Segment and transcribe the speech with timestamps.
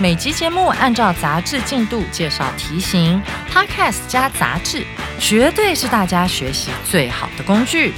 [0.00, 4.84] 每集节目按照杂志进度介绍题型，Podcast 加杂志，
[5.18, 7.92] 绝对是大家学习最好的工具。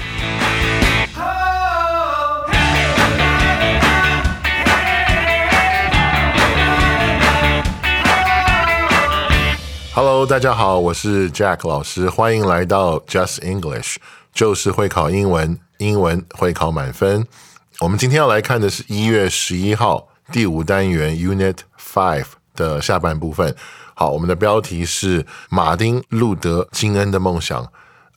[9.94, 13.96] Hello，大家好，我是 Jack 老师，欢迎来到 Just English，
[14.34, 17.26] 就是会考英文，英文会考满分。
[17.80, 23.54] 我们今天要来看的是一月十一号第五单元 Unit Five 的下半部分。
[23.94, 27.70] 好，我们的标题是马丁·路德·金恩的梦想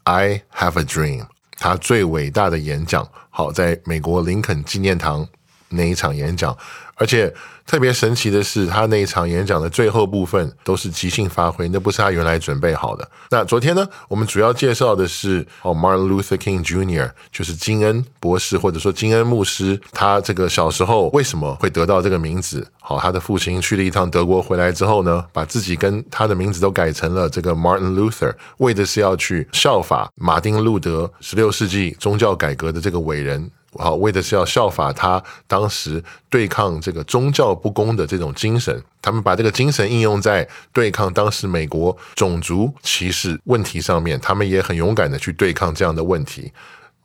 [0.04, 1.26] ，I have a dream。
[1.60, 5.28] 他最伟大的演讲，好，在美国林肯纪念堂
[5.70, 6.58] 那一场演讲，
[6.98, 7.32] 而且
[7.66, 13.08] 特别神奇的是，他那一场演讲的最后部分都是即兴发挥，那不是他原来准备好的。
[13.30, 22.68] 那昨天呢，我们主要介绍的是哦，Martin Luther King Jr.，就是金恩博士或者说金恩牧师，他这个小时候为什么会得到这个名字？
[22.80, 33.52] 好，他的父亲去了一趟德国回来之后呢，把自己跟他的名字都改成了这个 Martin Luther，为的是要去效法马丁路德十六世纪宗教改革的这个伟人。
[33.78, 46.52] 好，为的是要效法他当时对抗这个宗教不公的这种精神，他们把这个精神应用在对抗当时美国种族歧视问题上面，他们也很勇敢的去对抗这样的问题。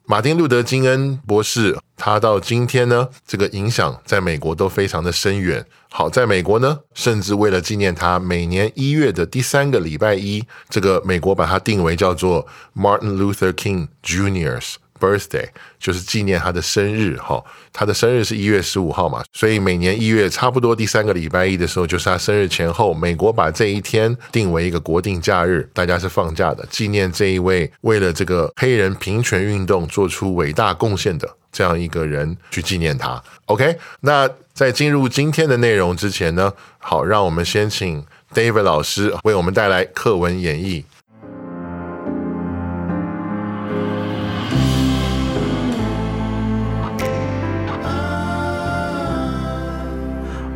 [0.04, 5.64] 马丁路德金恩博士，他到今天呢，这个影响在美国都非常的深远。
[5.88, 15.48] 好，在美国呢，甚至为了纪念他，每年一月的第三个礼拜一，这个美国把它定为叫做 Martin Luther King Jr.'s birthday，
[15.80, 17.16] 就是纪念他的生日。
[17.16, 17.42] 哈，
[17.72, 33.20] 他的生日是一月十五号嘛，所以每年一月差不多第三个礼拜一的时候，就是他生日前后，美国把这一天定为一个国定假日，大家是放假的，纪念这一位为了这个黑人平权运动做出伟大贡献的这样一个人，去纪念他。
[33.46, 40.84] OK，那在进入今天的内容之前呢，好，让我们先请 David 老师为我们带来课文演绎。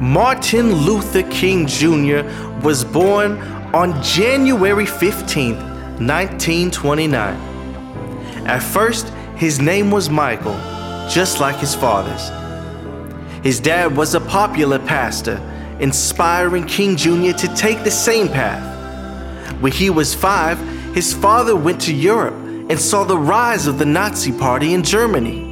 [0.01, 2.23] Martin Luther King Jr.
[2.63, 3.39] was born
[3.73, 7.35] on January 15, 1929.
[8.47, 10.53] At first, his name was Michael,
[11.09, 12.29] just like his father's.
[13.43, 15.41] His dad was a popular pastor,
[15.81, 17.33] inspiring King Jr.
[17.33, 18.75] to take the same path.
[19.63, 20.59] When he was five,
[20.95, 25.46] his father went to Europe and saw the rise of the Nazi Party in Germany.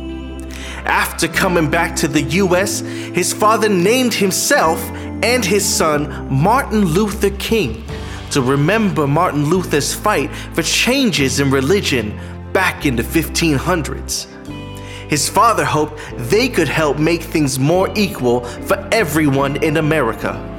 [0.84, 4.80] After coming back to the US, his father named himself
[5.22, 7.84] and his son Martin Luther King
[8.30, 12.18] to remember Martin Luther's fight for changes in religion
[12.52, 14.26] back in the 1500s.
[15.08, 16.00] His father hoped
[16.30, 20.50] they could help make things more equal for everyone in America.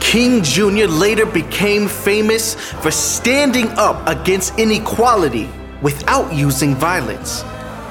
[0.00, 0.86] King Jr.
[0.86, 5.48] later became famous for standing up against inequality
[5.80, 7.44] without using violence.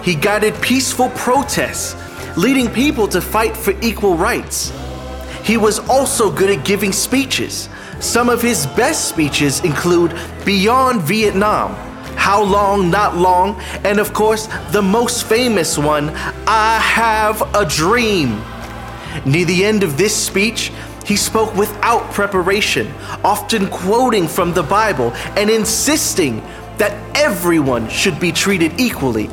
[0.03, 1.95] He guided peaceful protests,
[2.35, 4.71] leading people to fight for equal rights.
[5.43, 7.69] He was also good at giving speeches.
[7.99, 11.75] Some of his best speeches include Beyond Vietnam,
[12.15, 16.09] How Long, Not Long, and of course, the most famous one,
[16.47, 18.41] I Have a Dream.
[19.25, 20.71] Near the end of this speech,
[21.05, 22.91] he spoke without preparation,
[23.23, 26.41] often quoting from the Bible and insisting
[26.77, 29.29] that everyone should be treated equally.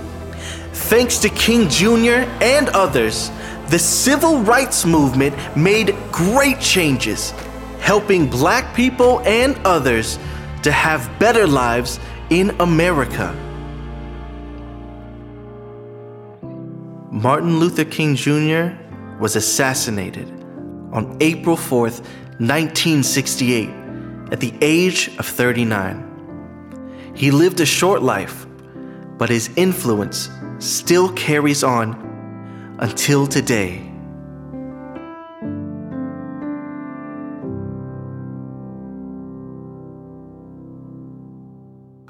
[0.89, 2.25] Thanks to King Jr.
[2.41, 3.31] and others,
[3.69, 7.33] the civil rights movement made great changes,
[7.79, 10.19] helping black people and others
[10.63, 12.01] to have better lives
[12.31, 13.35] in America.
[17.11, 18.71] Martin Luther King Jr.
[19.21, 20.31] was assassinated
[20.95, 22.01] on April 4th,
[22.41, 23.69] 1968,
[24.33, 27.13] at the age of 39.
[27.15, 28.47] He lived a short life,
[29.19, 31.95] but his influence still carries on
[32.79, 33.81] until today.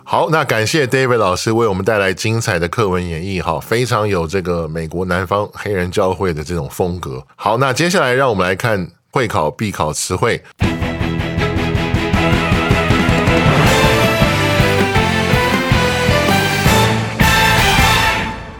[0.05, 7.23] 好，那感谢 David 老师为我们带来精彩的课文演绎，哈，非常有这个美国南方黑人教会的这种风格。
[7.37, 10.43] 好，那接下来让我们来看会考必考词汇。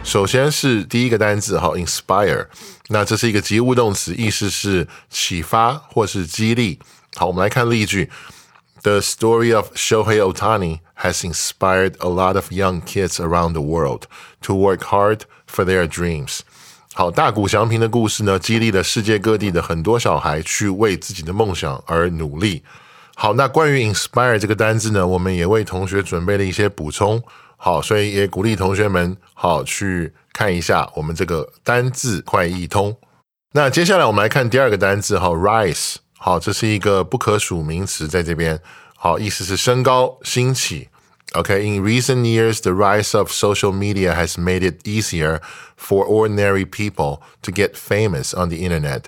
[0.09, 2.47] 首先是第一个单字哈，inspire，
[2.87, 6.79] 那这是一个及物动词，意思是启发或是激励。
[7.13, 8.09] 好，我们来看例句
[8.81, 14.05] ：The story of Shohei Otani has inspired a lot of young kids around the world
[14.41, 16.39] to work hard for their dreams。
[16.95, 22.63] 好，大谷翔平的故事呢，激励了世界各地的很多小孩去为自己的梦想而努力。
[23.13, 27.21] 好，那关于 inspire 这个单字呢，我们也为同学准备了一些补充。
[27.61, 32.95] 好，所以也鼓励同学们好去看一下我们这个单字快译通。
[33.51, 35.95] 那接下来我们来看第二个单字哈，rise。
[36.17, 38.61] 好，这是一个不可数名词，在这边
[38.95, 40.87] 好，意思是升高、兴起。
[41.33, 45.41] OK，in recent years, the rise of social media has made it easier
[45.77, 49.03] for ordinary people to get famous on the internet,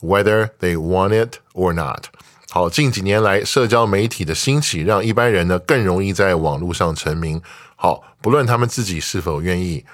[0.00, 2.04] whether they want it or not.
[2.50, 7.42] 好，近几年来，社交媒体的兴起让一般人呢更容易在网络上成名。
[7.84, 9.84] 好，不论他们自己是否愿意。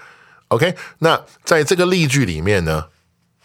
[0.47, 2.87] OK，那在这个例句里面呢，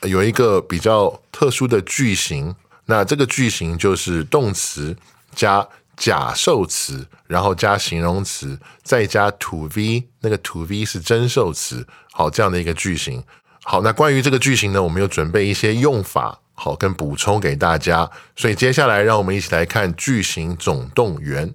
[0.04, 2.54] 有一个比较特殊的句型。
[2.86, 4.96] 那这个句型就是动词
[5.34, 11.88] 加假受词，然后加形容词，再加 to v，那个 to v 是真受词。
[12.12, 13.24] 好，这样的一个句型。
[13.64, 16.38] 好，那关于这个句型呢，我们有准备一些用法。
[16.54, 18.08] 好，跟补充给大家。
[18.36, 21.52] 所以接下来，让我们一起来看句型总动员。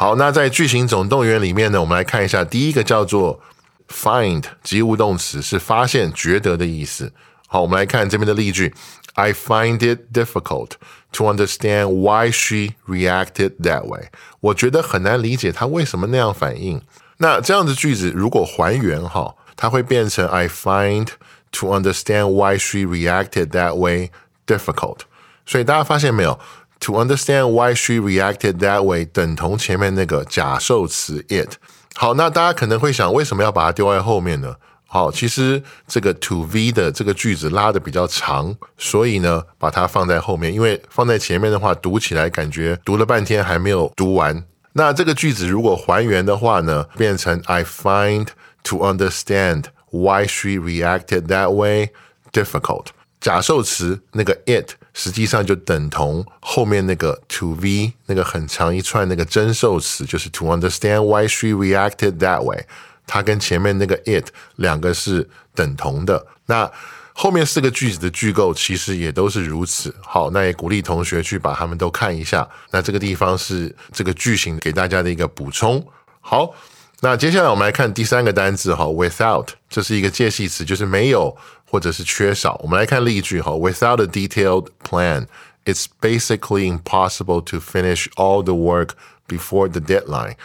[0.00, 3.38] 好，那在句型总动员里面呢，我们来看一下，第一个叫做
[3.86, 7.12] find 及物动词，是发现、觉得的意思。
[7.46, 8.72] 好，我们来看这边的例句
[9.12, 10.70] ：I find it difficult
[11.12, 14.08] to understand why she reacted that way。
[14.40, 16.80] 我觉得很难理解她为什么那样反应。
[17.18, 21.08] 那这样的句子如果还原哈，它会变成 I find。
[21.52, 24.10] To understand why she reacted that way,
[24.46, 25.00] difficult.
[25.44, 26.38] 所以大家发现没有
[26.80, 31.54] ？To understand why she reacted that way 等同前面那个假受词 it。
[31.94, 34.56] 好，那大家可能会想，为什么要把它丢在后面呢？
[34.86, 44.44] 好，其实这个 to v 的这个句子拉的比较长，所以呢，把它放在后面，因为放在前面的话，读起来感觉读了半天还没有读完。
[44.72, 48.28] 那这个句子如果还原的话呢，变成 I find
[48.64, 49.64] to understand。
[49.92, 51.90] Why she reacted that way?
[52.32, 52.86] Difficult.
[53.20, 62.64] 假受词那个 it 实际上就等同后面那个 to v 那个很长一串那个真受词，就是 to understand why she reacted that way。
[63.06, 66.26] 它跟前面那个 it 两个是等同的。
[66.46, 66.70] 那
[67.12, 69.94] 后面四个句子的句构其实也都是如此。
[70.00, 72.48] 好，那也鼓励同学去把它们都看一下。
[72.70, 75.86] 那这个地方是这个句型给大家的一个补充。
[76.20, 76.54] 好。
[77.02, 81.34] 那接下来我们来看第三个单字哈，without，这是一个介系词，就是没有
[81.69, 82.59] 或者是缺少。
[82.63, 85.27] 我们来看例句哈，without a detailed plan,
[85.65, 88.89] it's basically impossible to finish all the work
[89.27, 90.35] before the deadline。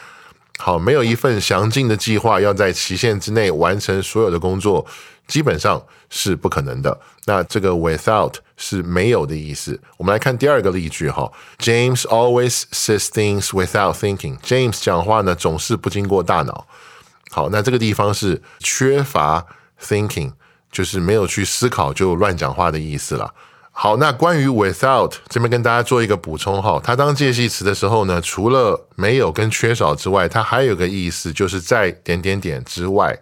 [0.58, 4.86] 好，没有一份详尽的计划，要在期限之内完成所有的工作，
[5.26, 7.00] 基本上是不可能的。
[7.24, 9.80] 那这个 without 是没有的意思。
[9.96, 16.66] 我们来看第二个例句哈，James always says things without thinking。James 讲话呢总是不经过大脑。
[17.30, 19.46] 好，那这个地方是缺乏
[19.80, 20.32] thinking，
[20.75, 23.33] 就是没有去思考就乱讲话的意思了。
[23.71, 33.17] 好，那关于 without 这边跟大家做一个补充哈，它当介系词的时候呢，除了没有跟缺少之外，它还有个意思就是在点点点之外。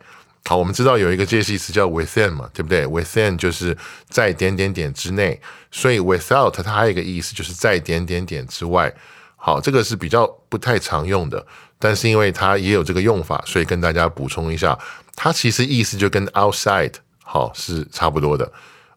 [0.46, 3.78] 好，我们知道有一个介系词叫 within 嘛，对不对？within 就是
[4.10, 5.40] 在点点点之内，
[5.72, 8.92] 所以 without 它还有一个意思就是在点点点之外。
[9.36, 11.46] 好，这个是比较不太常用的，
[11.80, 14.78] 但是因为它也有这个用法，所以跟大家补充一下，
[15.16, 18.52] 它其实意思就跟 outside 好是差不多的。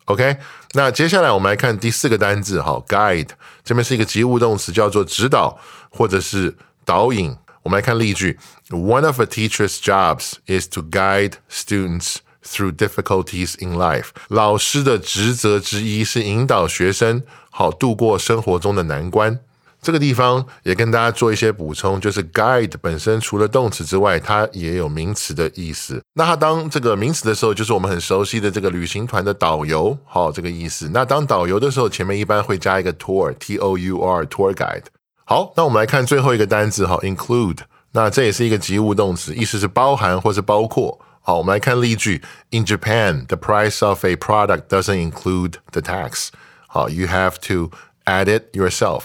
[0.06, 0.37] OK，
[0.75, 3.30] 那接下来我们来看第四个单字，好，guide
[3.64, 5.59] 这边是一个及物动词，叫做指导
[5.90, 7.37] 或者是导引。
[7.62, 14.11] 我们来看例句：One of a teacher's jobs is to guide students through difficulties in life。
[14.28, 19.40] 老师的职责之一是引导学生好度过生活中的难关。
[19.87, 26.02] 这个地方也跟大家做一些补充，就是 guide 本身除了动词之外，它也有名词的意思。
[26.14, 30.90] 那它当这个名词的时候，就是我们很熟悉的这个旅行团的导游，好这个意思。
[30.93, 34.83] 那当导游的时候，前面一般会加一个 tour，t o u r tour guide。
[35.25, 37.59] 好，那我们来看最后一个单词，哈，include。
[37.93, 40.99] 那这也是一个及物动词，意思是包含或是包括。
[41.21, 46.31] 好，我们来看例句：In Japan, the price of a product doesn't include the tax。
[46.66, 47.71] 好，you have to
[48.05, 49.05] add it yourself。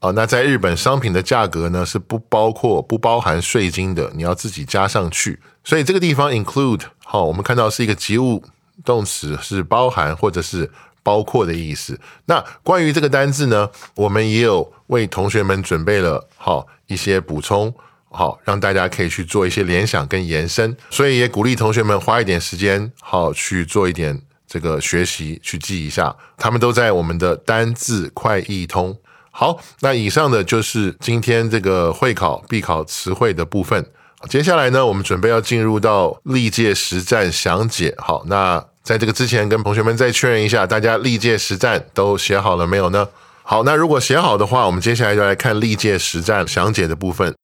[0.00, 5.38] 啊，那在日本商品的价格呢是不包括不包含税金的，你要自己加上去。
[5.62, 8.42] 所以这个地方 include 好，我们看到是一个及物
[8.82, 10.70] 动词，是包含或者是
[11.02, 12.00] 包括的意思。
[12.24, 17.72] 那关于这个单字呢，我们也有为同学们准备了好一些补充。
[18.10, 28.98] 好，让大家可以去做一些联想跟延伸，所以也鼓励同学们花一点时间，好去做一点这个学习，去记一下，他们都在我们的单字快译通。
[29.30, 33.86] 好，那以上的就是今天这个会考必考词汇的部分。
[34.28, 37.94] 接下来呢，我们准备要进入到历届实战详解。
[37.96, 43.08] 好，那在这个之前，跟同学们再确认一下，大家历届实战都写好了没有呢？
[43.42, 47.34] 好，那如果写好的话，我们接下来就来看历届实战详解的部分。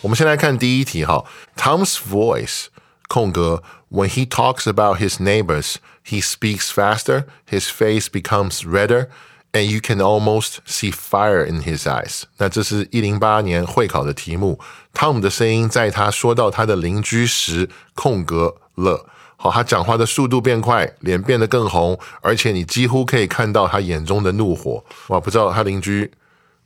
[0.00, 1.24] 我们先来看第一题哈
[1.56, 2.64] ，Tom's voice
[3.11, 9.07] 空格 When he talks about his neighbors, he speaks faster, his face becomes redder,
[9.53, 12.23] and you can almost see fire in his eyes。
[12.37, 14.59] 那这是一零八年会考的题目。
[14.93, 19.05] 汤姆的声音在他说到他的邻居时空格了。
[19.37, 24.83] 好，他讲话的速度变快，脸变得更红，而且你几乎可以看到他眼中的怒火。
[25.07, 26.11] 哇，不知道他邻居。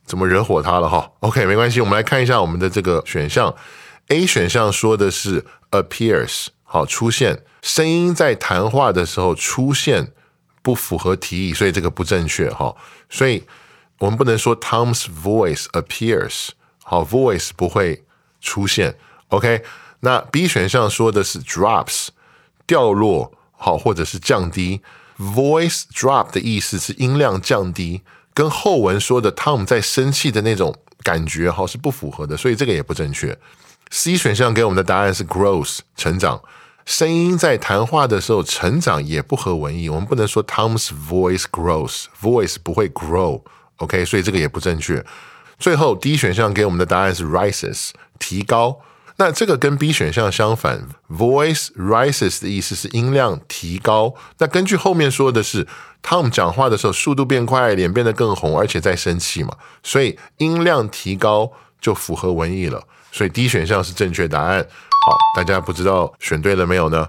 [0.03, 1.10] 怎么惹火他了哈？
[1.19, 3.53] OK，没关系，我们来看一下我们的这个选项。
[4.08, 10.12] A 选项说的是 appears，好出现，声音在谈话的时候出现
[10.62, 12.75] 不符合题意，所以这个不正确哈。
[13.10, 13.44] 所以
[13.98, 16.50] 我们不能说 Tom's voice appears，
[16.84, 18.04] 好，voice 不会
[18.40, 18.96] 出现。
[19.28, 19.62] OK，
[20.00, 22.08] 那 B 选项说的是 drops，
[22.66, 24.80] 掉落，好，或者是降低。
[25.18, 28.02] voice drop 的意思是音量降低。
[28.34, 33.36] 跟后文说的 Tom 在生气的那种感觉哈是不符合的，所以这个也不正确。
[33.90, 36.43] C 选项给我们的答案是 grows 成长，
[36.85, 45.05] 声音在谈话的时候成长也不合文意，我们不能说 Tom's voice grows，voice 不会 grow，OK，所以这个也不正确。
[45.59, 48.81] 最后 D 选项给我们的答案是 rises 提高。
[49.19, 54.14] 那这个跟 B 选项相反，voice rises 的意思是音量提高。
[54.37, 55.66] 那根据后面说的是
[56.02, 61.50] ，Tom 讲话的时候速度变快，脸变得更红，而且在生气嘛，所以音量提高
[61.81, 62.85] 就符合文意了。
[63.16, 64.62] 所以 D 选项是正确答案。
[64.62, 67.08] 好，大家不知道选对了没有呢？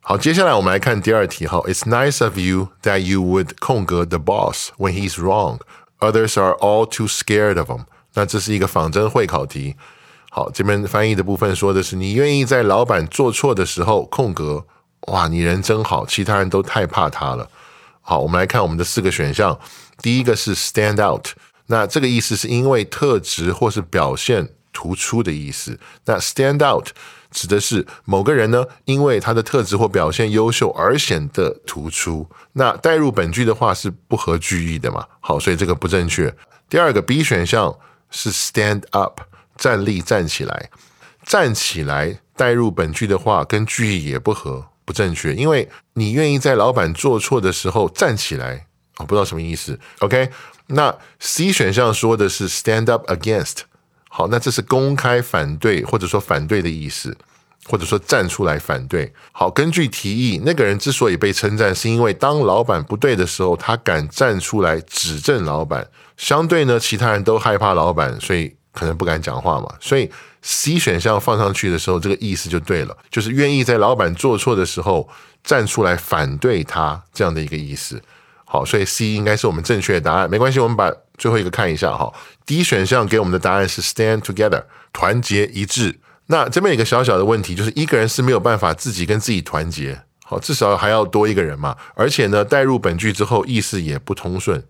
[0.00, 1.46] 好，接下来我们来看第二题。
[1.46, 5.60] 哈，It's nice of you that you would 空格 the boss when he's wrong.
[6.00, 7.86] Others are all too scared of him.
[8.12, 9.76] 那这是一个仿真会考题。
[10.30, 14.66] 好，这边翻译的部分说的是你愿意在老板做错的时候空格，
[15.08, 17.48] 哇，你人真好，其他人都太怕他了。
[18.02, 19.58] 好，我们来看我们的四个选项，
[20.02, 21.28] 第一个是 stand out，
[21.68, 25.80] 那这个意思是因为特质或是表现突出的意思。
[26.04, 26.88] 那 stand out
[27.30, 32.28] 指的是某个人呢，因为他的特质或表现优秀而显得突出。
[32.52, 35.06] 那带入本句的话是不合句意的嘛？
[35.20, 36.30] 好，所以这个不正确。
[36.68, 37.74] 第二个 B 选项
[38.10, 39.22] 是 stand up。
[39.56, 40.68] 站立站起来，
[41.24, 45.34] 站起来带入本句的话，跟句意也不合，不正确。
[45.34, 48.66] 因为你愿意在老板做错的时候站起来，
[48.98, 49.80] 我不知道什么意思。
[50.00, 50.28] OK，
[50.66, 53.60] 那 C 选项说的是 stand up against，
[54.16, 57.14] 好，那这是公开反对或者说反对的意思，
[57.66, 59.12] 或者说站出来反对。
[59.30, 65.86] 好，根据提议，那个人之所以被称赞，是因为当老板不对的时候，他敢站出来指正老板。
[66.16, 68.56] 相对呢，其他人都害怕老板，所以。
[68.78, 70.10] 可能不敢讲话嘛，所以
[70.42, 75.08] C 选项放上去的时候，这个意思就对了，就是愿意在老板做错的时候
[75.42, 77.98] 站出来反对他这样的一个意思。
[78.48, 80.30] 好，所以 C 应该是我们正确的答案。
[80.30, 82.10] 没关系，我们把最后一个看一下哈。
[82.46, 84.62] D 选项给我们的答案是 stand together，
[84.92, 85.98] 团结一致。
[86.26, 91.76] 那这边有个小小的问题，就是一个人是没有办法自己跟自己团结，好，至少还要多一个人嘛。
[91.94, 94.62] 而且呢，带入本句之后，意思也不通顺。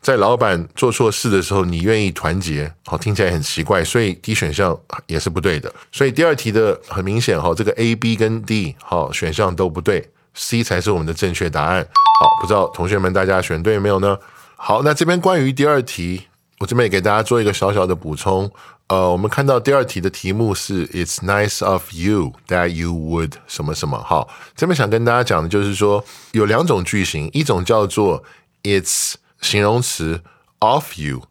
[0.00, 2.72] 在老板做错事的时候，你愿意团结？
[2.86, 5.72] 好，听起来很奇怪，所以 D 选项也是不对的。
[5.92, 10.10] 所以第二题的很明显，哈，这个 A、B 跟 D 好选项都不对
[10.40, 11.86] ，C 才是我们的正确答案。
[12.20, 14.18] 好，不知道同学们大家选对没有呢？
[14.56, 16.22] 好，那这边关于第二题，
[16.60, 18.50] 我这边也给大家做一个小小的补充。
[18.88, 23.98] 呃，我们看到第二题的题目是 "It's nice of you that you would 什么什么"。
[24.02, 28.24] 好，这边想跟大家讲的就是说，有两种句型，一种叫做
[28.62, 29.14] "It's"。
[29.40, 30.20] 形容词
[30.58, 31.22] of you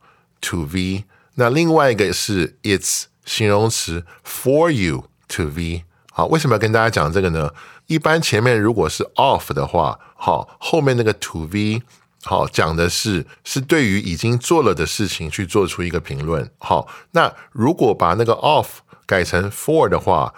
[0.42, 1.04] to v，
[1.36, 5.84] 那另外一个是 its 形容词 for you to v。
[6.12, 7.52] 好，为什么要跟大家讲这个呢？
[7.90, 11.82] 一般前面如果是 off 的话，好，后面那个 to v，
[12.24, 16.50] 好，讲的是是对于已经做了的事情去做出一个评论。
[16.60, 18.68] 好，那如果把那个 off
[19.06, 20.34] 改成 for 的话，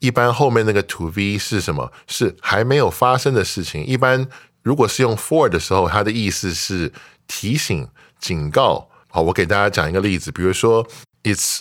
[0.00, 1.92] 一般后面那个 to v 是什么？
[2.08, 3.84] 是还没有发生的事情。
[3.86, 4.26] 一般
[4.62, 6.92] 如果是用 for 的时候，它的意思是。
[7.26, 7.88] 提醒、
[8.20, 8.86] 警告。
[9.08, 10.86] 好，我给大家讲一个例子，比如说
[11.22, 11.60] ，It's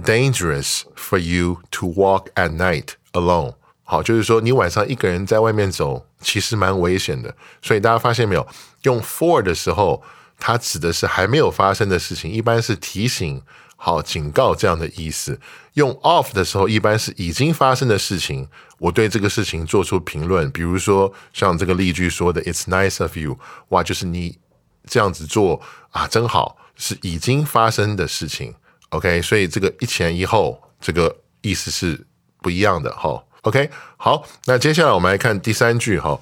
[0.00, 3.54] dangerous for you to walk at night alone。
[3.90, 7.34] 好，就是说你晚上一个人在外面走其实蛮危险的。
[7.60, 8.46] 所以大家发现没有，
[8.82, 10.00] 用 for 的时候，
[10.38, 13.42] 它指的是还没有发生的事情，一般是提醒、
[13.74, 15.40] 好警告这样的意思。
[15.72, 18.46] 用 off 的时候，一般是已经发生的事情，
[18.78, 20.48] 我对这个事情做出评论。
[20.52, 23.36] 比如说像这个例句说的 "It's nice of you"，
[23.70, 24.38] 哇，就是你
[24.86, 28.54] 这样子做啊，真好，是已经发生的事情。
[28.90, 32.06] OK，所以这个一前一后，这个意思是
[32.40, 33.24] 不一样的哈。
[33.41, 36.19] OK，好，那接下来我们来看第三句哈。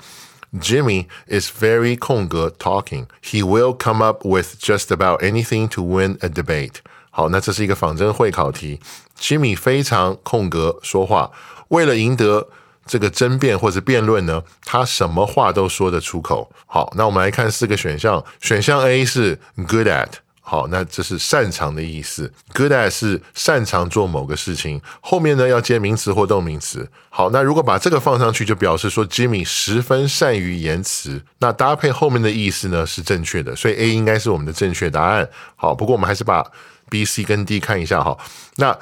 [0.60, 3.08] Jimmy is very 空格 talking.
[3.24, 6.76] He will come up with just about anything to win a debate.
[7.10, 8.80] 好，那这是一个仿真会考题。
[9.20, 11.32] Jimmy 非常空格说话，
[11.70, 12.50] 为了赢得
[12.86, 16.52] 这个争辩或者辩论呢，他什么话都说得出口。
[16.68, 18.24] 好，那我们来看四个选项。
[18.42, 20.10] 选项 A 是 good at。
[20.49, 22.33] 好，那这是擅长的意思。
[22.55, 26.91] Good at 是擅长做某个事情，后面呢要接名词或动名词。
[27.11, 31.23] 好，那如果把这个放上去，就表示说 Jimmy 十分善于言辞。
[31.41, 35.29] 那搭配后面的意思呢是正确的，所以 A 应该是我们的正确答案。
[35.55, 36.51] 好，不过我们还是把
[36.89, 38.17] B、C 跟 D 看一下哈。
[38.57, 38.75] 那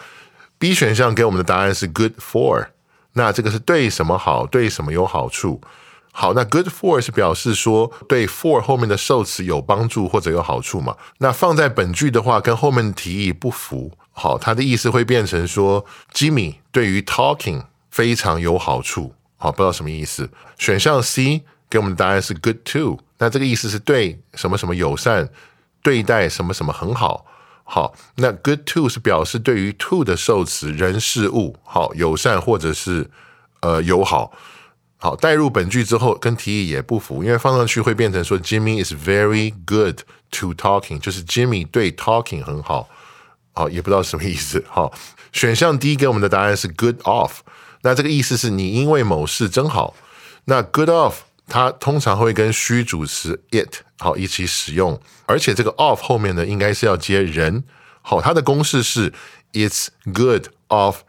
[0.58, 2.68] B 选项给我们的答案是 Good for，
[3.14, 5.60] 那这个是对什么好，对什么有好处。
[6.18, 10.96] 好，那 good for 是表示说对 for 后面的受词有帮助或者有好处嘛？
[11.18, 13.92] 那放在本句的话，跟后面的提议不符。
[14.12, 19.12] 好，它的意思会变成说，Jimmy 对于 talking 非常有好处。
[19.36, 20.30] 好，不知道什么意思。
[20.56, 25.28] 选项 C 给我们的答案是 good to，那这个意思是对什么什么友善，
[25.82, 27.26] 对待什么什么很好。
[27.62, 33.10] 好，那 good to 是表示对于 to 的受词人事物好友善或者是
[33.60, 34.32] 呃友好。
[35.06, 40.00] 好，带入本句之后，跟提议也不符，因为放上去会变成说 Jimmy is very good
[40.32, 42.88] to talking，就是 Jimmy 对 talking 很好。
[43.52, 44.64] 好，也不知道什么意思。
[44.68, 44.92] 好，
[45.32, 47.42] 选项 D 给我们的答案是 good of，
[47.82, 49.94] 那这个意思是你因为某事真好。
[50.46, 57.62] 那 good of 它通常会跟虚主词 it 好一起使用，而且这个 of 后面呢应该是要接人。
[58.02, 59.12] 好，它的公式是
[59.52, 61.02] it's good of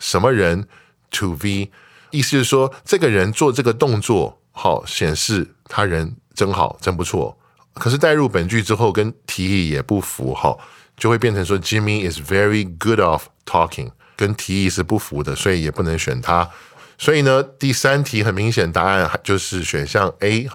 [0.00, 0.66] 什么人
[1.12, 1.68] to be。
[2.14, 7.36] 意思是说，这个人做这个动作，好显示他人真好，真不错。
[7.74, 10.56] 可是带入本句之后，跟提议也不符，哈，
[10.96, 16.48] 就会变成说，Jimmy is very good of talking，跟提议是不符的，所以也不能选他。
[16.96, 20.46] 所以呢，第三题很明显，答案就是选项 A。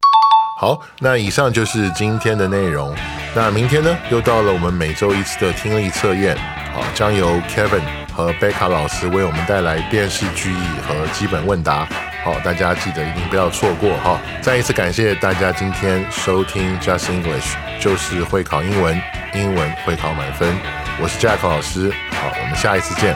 [0.62, 2.96] 好，那以上就是今天的内容。
[3.36, 6.38] 那明天呢，又到了我们每周一次的听力测验，
[6.74, 8.09] 好，将由 Kevin。
[8.20, 11.88] 和贝卡老师为我们带来电视剧意和基本问答，
[12.22, 14.20] 好，大家记得一定不要错过哈！
[14.42, 19.02] 再一次感谢大家今天收听 Just English，就是会考英文，
[19.34, 20.54] 英文会考满分。
[21.02, 23.16] 我是 Jack 老师，好，我们下一次见。